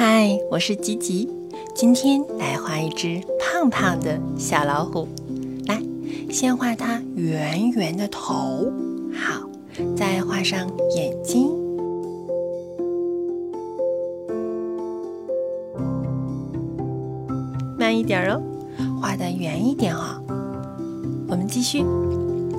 [0.00, 1.28] 嗨，我是吉吉，
[1.74, 5.08] 今天来画一只胖胖的小老虎。
[5.66, 5.82] 来，
[6.30, 8.70] 先画它圆圆的头，
[9.12, 9.50] 好，
[9.96, 11.50] 再画上眼睛，
[17.76, 18.40] 慢一点哦，
[19.02, 20.22] 画的圆一点哦。
[21.26, 21.82] 我们继续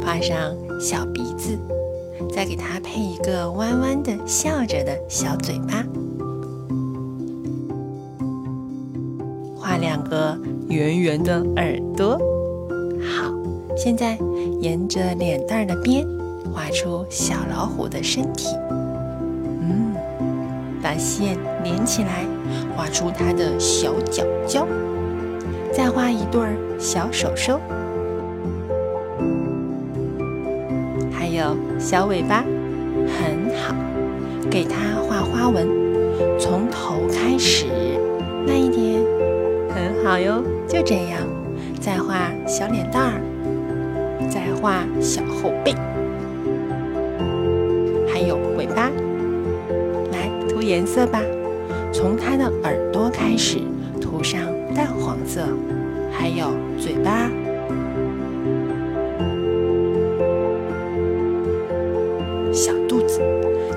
[0.03, 1.57] 画上小鼻子，
[2.35, 5.85] 再给它配一个弯弯的笑着的小嘴巴。
[9.59, 10.37] 画两个
[10.69, 12.17] 圆圆的耳朵，
[13.01, 13.29] 好。
[13.75, 14.17] 现在
[14.61, 16.05] 沿着脸蛋儿的边
[16.53, 18.47] 画出小老虎的身体，
[19.61, 19.93] 嗯，
[20.81, 22.25] 把线连起来，
[22.75, 24.67] 画出它的小脚脚，
[25.71, 27.59] 再画一对儿小手手，
[31.11, 32.43] 还有小尾巴，
[33.07, 33.75] 很好。
[34.49, 34.75] 给它
[35.07, 35.67] 画花纹，
[36.39, 37.65] 从头开始，
[40.19, 41.25] 好哟，就这样，
[41.79, 43.21] 再画小脸蛋儿，
[44.29, 45.73] 再画小后背，
[48.11, 48.91] 还有尾巴。
[50.11, 51.21] 来涂颜色吧，
[51.93, 53.59] 从它的耳朵开始
[54.01, 54.41] 涂上
[54.75, 55.41] 淡黄色，
[56.11, 57.31] 还有嘴巴、
[62.51, 63.21] 小肚子，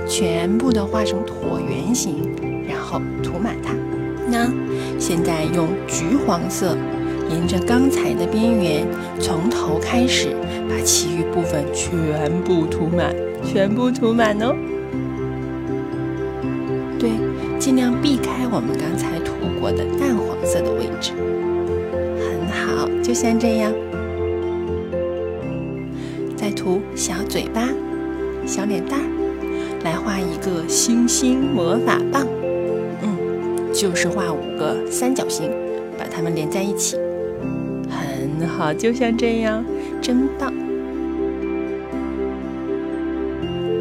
[0.09, 2.35] 全部都画成椭圆形，
[2.69, 3.77] 然后涂满它。
[4.33, 4.51] 呢
[4.99, 6.77] 现在用橘黄色，
[7.31, 8.87] 沿着刚才的边缘，
[9.21, 10.35] 从头开始，
[10.69, 14.57] 把其余部分全部涂满，全部涂满哦。
[16.99, 17.11] 对，
[17.59, 21.13] 尽量避开我们刚才涂过的淡黄色的位置。
[22.19, 23.71] 很好，就像这样。
[26.37, 27.69] 再涂小嘴巴、
[28.47, 32.27] 小脸蛋儿，来画一个星星魔法棒。
[33.83, 35.51] 就是画五个三角形，
[35.99, 36.97] 把它们连在一起，
[37.91, 39.65] 很好，就像这样，
[40.01, 40.55] 真棒！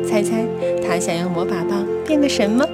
[0.03, 0.43] 猜猜
[0.83, 2.65] 他想用魔法棒变个什么？